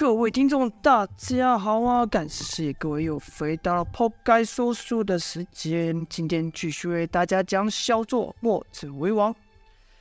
[0.00, 2.06] 各位听众，大家好啊！
[2.06, 6.06] 感谢各位又回到了抛开说书的时间。
[6.08, 9.30] 今天继续为大家讲小作《墨者为王》。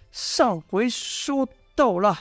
[0.09, 2.17] 上回说到了，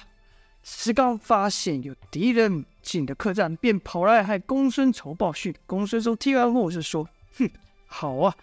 [0.64, 5.55] 石刚发现有敌人进了客栈，便跑来和公孙丑报讯。
[5.65, 7.09] 公孙丑听完后就说
[7.39, 7.49] ：“哼，
[7.87, 8.35] 好啊，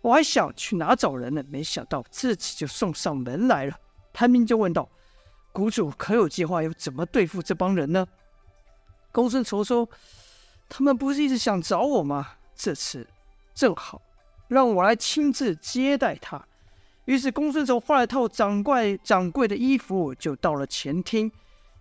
[0.00, 1.44] 我还想去哪找人呢？
[1.48, 3.76] 没想到自己就送上门来了。”
[4.12, 4.88] 谭明就问道
[5.54, 8.04] ：“谷主可有计划，要怎么对付这帮人呢？”
[9.12, 9.88] 公孙丑说
[10.68, 12.34] ：“他们不是一直想找我吗？
[12.54, 13.06] 这次
[13.54, 14.00] 正好
[14.48, 16.44] 让我来亲自接待他。”
[17.06, 21.32] 于是公孙丑换了套掌柜掌柜的衣服，就到了前厅。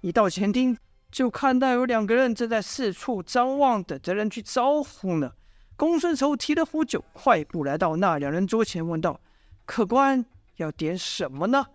[0.02, 0.76] 一到前厅，
[1.12, 5.34] 就看到有两个人正在四处张望，等着人去招呼呢。
[5.75, 9.20] 公孙丑提了壶酒，快步来到那两人桌前，问道
[9.66, 10.25] ：“客官
[10.55, 11.67] 要点什么呢？”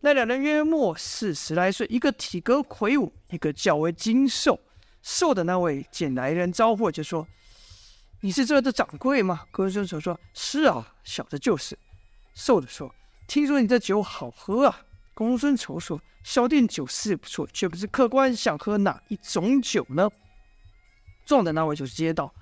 [0.00, 4.58] 那两人约莫四十来岁，一个体格魁梧，一个较为精瘦。
[5.02, 7.26] 瘦的那位捡来人招呼，就说
[8.22, 11.76] ：“你是这的掌柜吗？”公孙丑说：“是啊，小的就是。”
[12.34, 12.94] 瘦的说
[13.26, 14.80] ：“听说你这酒好喝啊。”
[15.12, 20.08] 公孙丑说：“小店酒是不错，却不知客官想喝哪一种酒呢？”
[21.26, 22.32] 壮的那位就接道：“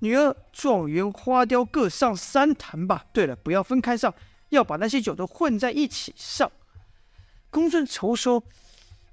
[0.00, 3.06] 女儿状元花雕各上三坛吧。
[3.12, 4.12] 对了，不要分开上，
[4.48, 6.50] 要把那些酒都混在一起上。”
[7.48, 8.42] 公孙丑说：“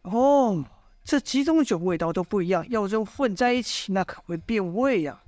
[0.01, 0.65] 哦。”
[1.05, 5.21] 这几种酒味道都不一样，要真混在一起，那可会变味呀、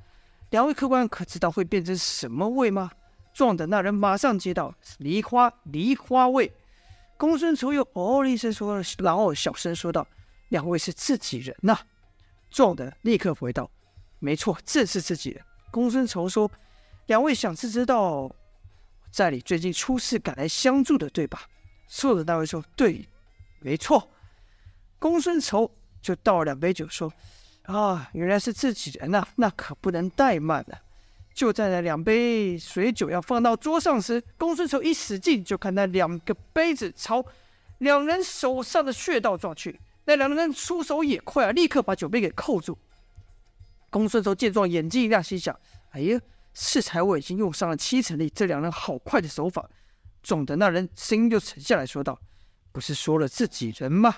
[0.50, 2.92] 两位客官可知道会变成什么味吗？
[3.32, 6.52] 壮的那人马上接道：“梨花，梨花味。”
[7.16, 10.08] 公孙丑又哦了一声说，然后小声说道
[10.50, 11.82] ：“两位是自己人呐、啊？”
[12.50, 13.70] 壮的立刻回道
[14.18, 16.50] ：“没错，正是自己人。”公孙丑说
[17.06, 18.32] ：“两位想是知道
[19.12, 21.44] 寨里最近出事赶来相助的，对吧？”
[21.88, 23.08] 瘦的那位说：“对，
[23.60, 24.10] 没错。”
[25.00, 27.12] 公孙丑就倒了两杯酒，说
[27.64, 30.80] ：“啊，原来是自己人呐、那可不能怠慢了。”
[31.34, 37.24] 就在那两杯水酒要放到桌上时，公孙丑一使劲，就看那两个杯子朝
[37.78, 39.80] 两人手上的穴道撞去。
[40.06, 42.76] 那两个人出手也快啊，立刻把酒杯给扣住。
[43.92, 45.56] 公孙丑见状，眼睛一亮，心想
[45.92, 46.20] ：“哎呀，
[46.54, 49.70] 适才我已经用上了七成力，这两人好快的手法。”
[50.24, 52.20] 撞的那人声音就沉下来说道
[52.74, 54.16] ：“不是说了自己人吗？”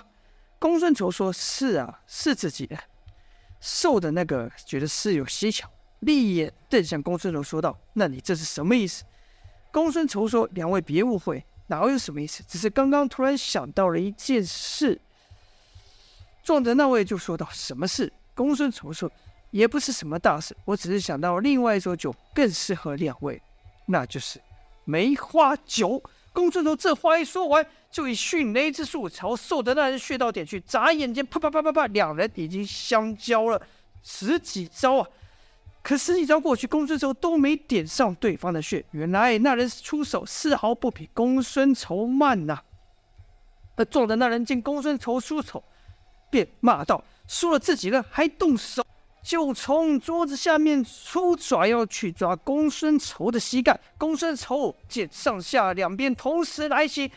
[0.60, 2.78] 公孙丑说：“是啊，是自己的。”
[3.60, 5.66] 瘦的那个觉得事有蹊跷，
[6.00, 9.02] 立眼瞪向公孙丑说道：“那你这是什么意思？”
[9.72, 12.44] 公孙丑说：“两位别误会，哪有什么意思？
[12.46, 15.00] 只是刚刚突然想到了一件事。”
[16.44, 19.10] 壮的那位就说道：“什么事？”公孙丑说
[19.50, 23.40] ：“也不是什么大事，我只是想到另外一种酒更适合两位，
[23.86, 24.38] 那就是
[24.84, 33.60] 梅花酒。”公孙丑这话一说完，就以迅雷之术朝瘦的那人穴道点去，眨眼间，啪啪啪啪啪，两人已经相交了
[34.02, 35.08] 十几招啊！
[35.82, 38.84] 可十几招过去，公孙丑都没点上对方的穴。
[38.92, 42.64] 原来那人出手丝毫不比公孙丑慢呐、啊。
[43.76, 45.64] 而壮的那人见公孙丑出手，
[46.30, 48.84] 便骂道：“输了自己人还动手！”
[49.22, 53.78] 就从桌子下面出爪，要去抓公孙丑的膝盖。
[53.98, 57.10] 公孙丑见上下两边同时来袭，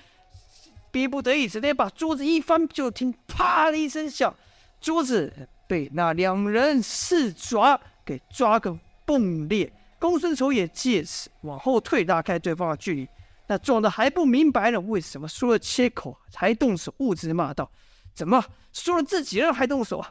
[0.92, 2.68] 逼不得已，只得把桌子一翻。
[2.68, 4.36] 就听啪的一声响，
[4.81, 5.31] 桌子
[5.68, 9.72] 被那两人四爪给抓个崩裂。
[9.97, 13.08] 公孙丑也借此往后退，拉开对方的距离。
[13.47, 16.94] 那壮的还不明白了，为什么输了切口还动手？
[16.97, 17.72] 兀自骂道
[18.13, 18.44] ：“怎么
[18.74, 20.09] 输了自己人还动手啊？”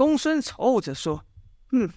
[0.00, 1.22] 公孙丑着说
[1.72, 1.92] ：“嗯，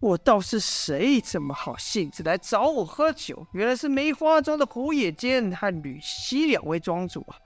[0.00, 3.46] 我倒是谁这么好兴致来找我喝酒？
[3.52, 7.38] 原来是梅花庄的胡野间和吕西两位庄主啊！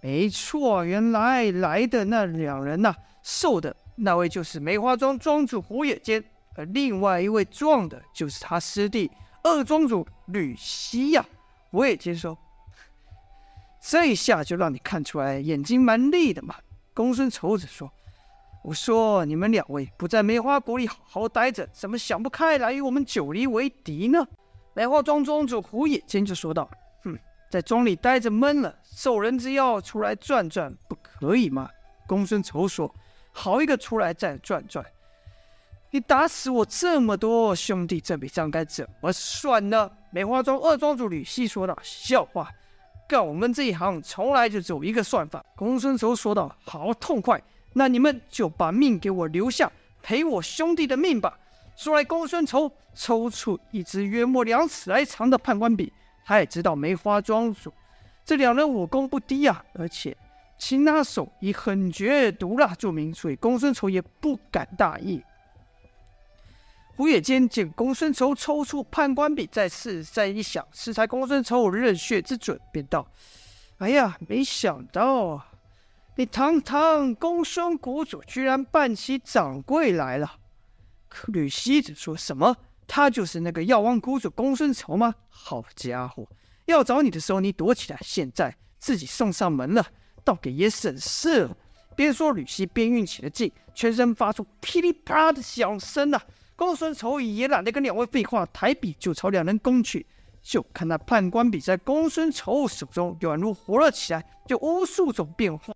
[0.00, 6.24] 没错，原来来的那两人呐、瘦的那位就是梅花庄庄主胡野间，
[6.56, 9.10] 而另外一位壮的，就是他师弟
[9.42, 11.22] 二庄主吕西呀。”
[11.70, 12.38] 胡野间说
[13.84, 16.54] ：“这一下就让你看出来眼睛蛮利的嘛。”
[16.94, 17.92] 公孙丑着说。
[18.62, 24.26] 我说：“你们两位不在梅花谷里好好待着，怎么想不开来与我们九黎为敌呢？”
[24.74, 26.70] 梅花庄庄主胡野间就说道
[27.02, 27.18] ：“哼，
[27.50, 31.70] 在庄里待着闷了，受人之邀出来转转，不可以吗？”
[32.06, 32.94] 公孙丑说
[33.32, 34.84] ：“好一个出来再转转！
[35.90, 42.50] 你打死我这么多兄弟，这笔账该怎么算呢？”梅花庄二庄主吕西说道：“笑话，
[43.08, 47.42] 干我们这一行从来就只有一个算法。”公孙丑说道：“好痛快。”
[47.72, 49.70] 那你们就把命给我留下，
[50.02, 51.38] 赔我兄弟的命吧。
[51.76, 55.92] 说来，公孙丑抽出一支约莫两尺来长的判官笔，
[56.24, 57.72] 他也知道梅花庄主
[58.24, 60.16] 这两人武功不低啊，而且
[60.58, 65.22] 擒拿手以狠绝毒辣著名，所以公孙丑也不敢大意。
[66.96, 73.06] 胡野间见公孙丑抽出判官笔，再次再一想，适才公孙丑认血之准，便道
[73.78, 75.46] ：“哎呀，没想到啊
[76.20, 80.30] 你堂堂公孙谷主，居然扮起掌柜来了。”
[81.08, 82.54] 可吕西子说什么？
[82.86, 85.14] 他就是那个药王谷主公孙丑吗？
[85.30, 86.28] 好家伙，
[86.66, 89.82] 要找你的时候你躲起来，现在自己送上门了，
[90.22, 91.56] 倒给爷省事了。
[91.96, 96.22] 边说吕西边运起了劲，全身发出噼里啪啦的响声啊！
[96.54, 100.04] 公孙丑也懒得跟两位废话，抬笔就朝两人攻去。
[100.42, 105.72] 就看那判官笔在公孙丑手中宛如活了起来，就无数种变化。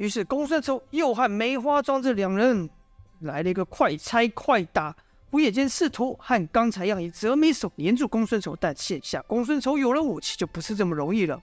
[0.00, 2.70] 于是公孙丑又和梅花桩这两人
[3.18, 4.96] 来了一个快拆快打。
[5.30, 11.38] 胡野间试图和刚才一样以折眉手黏住公孙丑，但现下公孙丑有了武器，就不是这么容易了。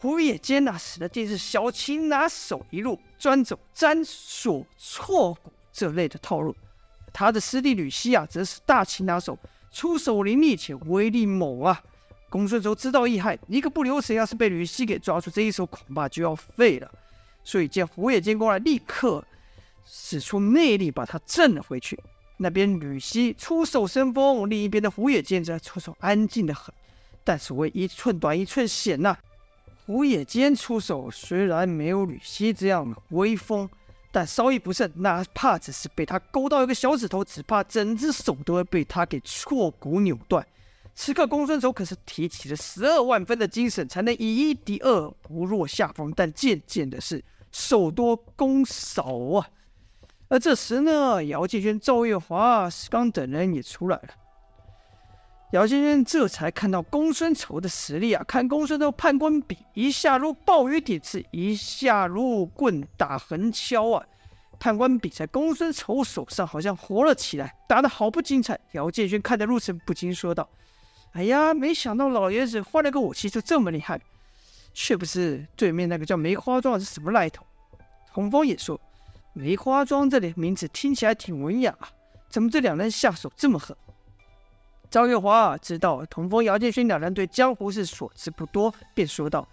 [0.00, 6.52] 胡野间那使的竟是小擒拿手一路专走粘锁错骨这类的套路。
[7.12, 9.38] 他的师弟吕西啊，则是大擒拿手，
[9.70, 11.80] 出手凌厉且威力猛啊！
[12.28, 16.90] 公孙丑知道厉害，一个不留神，要是被吕西给抓住，这一手恐怕就要废了。
[17.48, 19.24] 所以见胡野间过来，立刻
[19.86, 21.98] 使出内力把他震了回去。
[22.36, 26.74] 那边吕西出手生风，另一边的胡野间则出手安静的很。
[27.24, 29.16] 但所谓一寸短一寸险呐，
[29.86, 33.66] 胡野间出手虽然没有吕西这样的威风。
[34.12, 40.46] 但稍一不慎，哪怕只是被他勾到一个小指头，只怕整只手都会被他给挫骨扭断。
[40.94, 46.12] 此刻公孙丑可是提起了十二万分的精神，才能以一敌二，不落下风。
[46.14, 49.48] 但渐渐的是手多攻少啊。
[50.28, 54.08] 而这时呢，姚建轩、赵月华、石刚等人也出来了。
[55.52, 58.22] 姚建轩这才看到公孙丑的实力啊！
[58.28, 64.04] 看公孙丑判官笔，一下如暴雨点刺，一下如棍打横敲啊！
[64.60, 68.60] 判官笔在公孙丑手上好像活了起来，打得好不精彩。
[68.72, 70.46] 姚建轩看得入神，不禁说道
[71.14, 73.98] ：“哎呀，没想到老爷子换了个武器就这么厉害，
[74.80, 77.44] 却不知对面那个叫梅花庄是什么来头。”
[78.14, 78.80] 童风也说
[79.34, 81.90] ：“梅花庄这里名字听起来挺文雅啊，
[82.28, 83.76] 怎么这两人下手这么狠？”
[84.88, 89.46] 赵月华知道童风、姚建勋两人对江湖事所知不多，便说道：“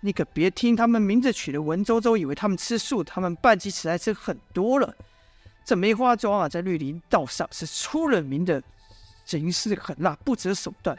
[0.00, 4.94] 你可别听他们名字取的文绉绉，以为他们吃素，他们办起此来吃很多了。
[5.64, 8.62] 这梅花庄啊，在绿林道上是出了名的，
[9.26, 10.96] 行事狠辣，不择手段，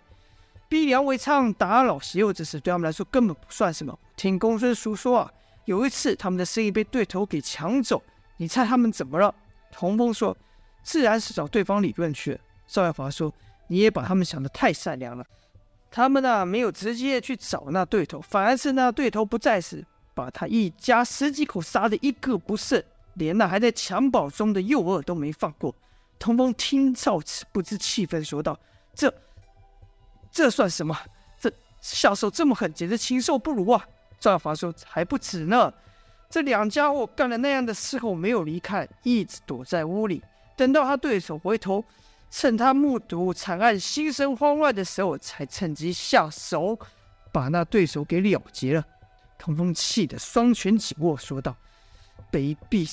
[0.70, 4.00] 逼良为娼、打老携幼，这事对他们来说根本不算什么。
[4.16, 5.32] 听公孙叔说啊，
[5.66, 8.02] 有一次他们的生意被对头给抢走，
[8.38, 9.36] 你猜他们怎么了？”
[9.74, 10.38] 童风说
[10.84, 13.34] ：“自然是找对方理论去了。”赵月华说。
[13.72, 15.24] 你也把他们想得太善良了，
[15.92, 19.86] 他们呢，没有直接去找那对头，反而是那对头不在时，
[20.16, 22.84] 把他一家十几口杀得一个不剩，
[23.14, 25.76] 连那还在襁褓中的幼儿都没放过。
[26.18, 28.60] 童风听到此，不知气愤，说道
[28.96, 29.14] ：“这
[30.32, 30.98] 这算什么？
[31.40, 33.88] 这下手这么狠，简直禽兽不如啊！”
[34.20, 35.74] 赵华说：“还不止呢，
[36.30, 40.22] 这两家伙干了那样的事后没有离开，一直躲在屋里，
[40.56, 41.84] 等到他对手回头。”
[42.32, 46.78] 趁他目睹惨案、心生慌乱的时候，才趁机下手，
[47.32, 48.86] 把那对手给了结了。
[49.40, 51.56] 童风气得双拳紧握，说道
[52.32, 52.88] ：“卑鄙，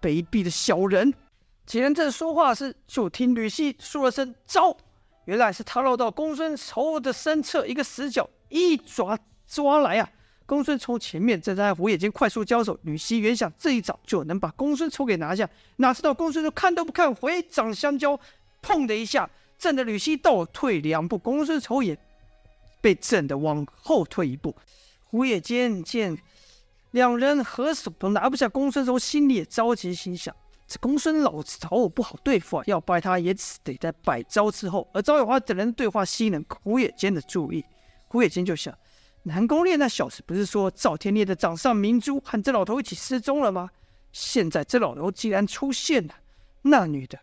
[0.00, 1.12] 卑鄙的小人！”
[1.66, 4.74] 几人正说话时，就听吕西说了声“招”，
[5.30, 10.10] 原来是他绕到公孙丑的身侧一个死角，一爪抓来啊！
[10.44, 18.18] 公孙丑前面正在和胡野间快速交手，吕西原想这一掌就能把公孙丑给拿下，哪知道公孙丑看都不看，回掌相交，
[18.60, 21.96] 砰的一下，震得吕西倒退两步，公孙丑也
[22.80, 24.52] 被震得往后退一步。
[25.04, 26.18] 胡野间见
[26.90, 30.34] 两人合手都拿不下公孙丑，心里也着急，心想：
[30.70, 34.88] 这公孙老找我不好对付啊，要败他也只得在百招之后。
[34.94, 37.64] 而赵月华等人对话吸引了胡野间的注意，
[38.06, 38.72] 胡野间就想。
[39.24, 43.68] 南宫烈那小子不是说赵天烈的掌上明珠和这老头一起失踪了吗？
[44.12, 46.14] 现在这老头既然出现了，
[46.62, 47.18] 那女的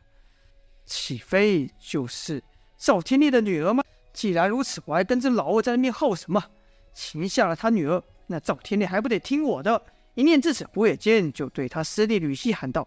[0.85, 2.43] 岂非就是
[2.77, 3.81] 赵天烈的女儿吗？
[4.11, 6.43] 既然如此，我还跟着老二在那边耗什么？
[6.93, 9.81] 擒下了他女儿，那赵天烈还不得听我的？
[10.15, 12.85] 一念至此，胡野间就对他师弟吕西喊道：“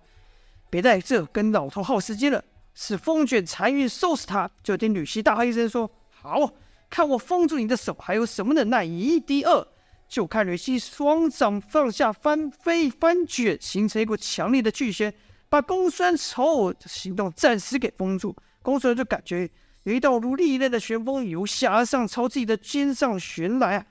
[0.71, 2.43] 别在这跟老头耗时间了，
[2.75, 6.55] 是风卷残云收拾他！”就听吕西大喝一声说：“好！”
[6.89, 8.83] 看我封住你的手，还有什么能耐？
[8.83, 9.65] 以一敌二，
[10.09, 15.15] 就看吕西双掌放下翻飞翻卷，形成一股强烈的巨旋，
[15.49, 18.35] 把公孙丑的行动暂时给封住。
[18.61, 19.49] 公孙就感觉
[19.85, 23.87] 有一道如利刃的旋风由下而上朝自己的肩上旋来啊！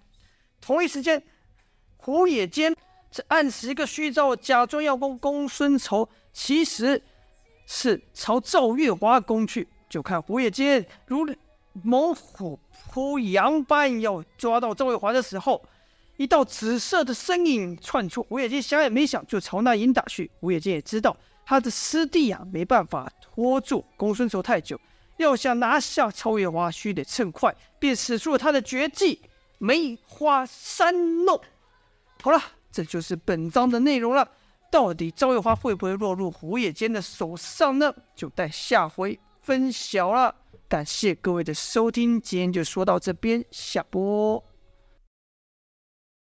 [0.59, 1.23] 同一时间，
[1.95, 2.75] 胡野间
[3.09, 6.09] 这暗使一个虚招，假装要攻公孙仇，
[6.41, 7.03] 其实
[7.67, 9.67] 是朝赵月华攻去。
[9.89, 11.27] 就看胡野间如
[11.73, 12.57] 猛虎
[12.89, 15.61] 扑羊般要抓到赵月华的时候，
[16.15, 20.31] 一道紫色的身影窜出，胡野间想也没想就朝那影打去。
[20.39, 21.15] 胡野间也知道
[21.45, 24.79] 他的师弟啊，没办法拖住公孙仇太久，
[25.17, 29.19] 要想拿下赵月华，须得趁快，便使出了他的绝技
[29.57, 31.37] 梅花三弄。
[32.21, 32.41] 好了，
[32.71, 34.25] 这就是本章的内容了。
[34.71, 37.93] 到底赵月花会不会落入胡野间的手上呢？
[38.15, 40.35] 就待下回分晓了。
[40.67, 44.43] 感谢各位的收听，今天就说到这边，下播。